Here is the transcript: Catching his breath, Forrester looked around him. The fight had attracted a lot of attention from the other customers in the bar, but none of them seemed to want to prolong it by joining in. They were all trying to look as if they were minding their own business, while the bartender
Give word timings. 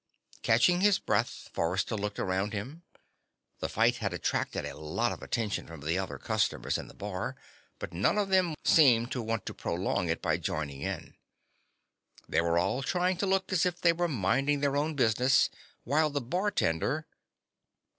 Catching 0.41 0.81
his 0.81 0.97
breath, 0.97 1.47
Forrester 1.53 1.95
looked 1.95 2.17
around 2.17 2.53
him. 2.53 2.81
The 3.59 3.69
fight 3.69 3.97
had 3.97 4.15
attracted 4.15 4.65
a 4.65 4.75
lot 4.75 5.11
of 5.11 5.21
attention 5.21 5.67
from 5.67 5.81
the 5.81 5.99
other 5.99 6.17
customers 6.17 6.79
in 6.79 6.87
the 6.87 6.95
bar, 6.95 7.35
but 7.77 7.93
none 7.93 8.17
of 8.17 8.29
them 8.29 8.55
seemed 8.65 9.11
to 9.11 9.21
want 9.21 9.45
to 9.45 9.53
prolong 9.53 10.09
it 10.09 10.19
by 10.19 10.37
joining 10.37 10.81
in. 10.81 11.13
They 12.27 12.41
were 12.41 12.57
all 12.57 12.81
trying 12.81 13.17
to 13.17 13.27
look 13.27 13.53
as 13.53 13.63
if 13.63 13.79
they 13.79 13.93
were 13.93 14.07
minding 14.07 14.61
their 14.61 14.75
own 14.75 14.95
business, 14.95 15.51
while 15.83 16.09
the 16.09 16.19
bartender 16.19 17.05